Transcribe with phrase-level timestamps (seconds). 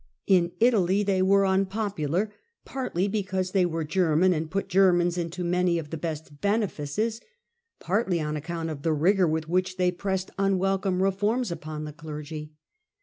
[0.25, 2.33] In Italy they were unpopular,
[2.65, 7.21] partly because they ;Were German, and put Germans into many of the best benMces;
[7.79, 11.93] partly on account of the rigour with which they pressed un welcome reforms upon the
[11.93, 12.53] clergy.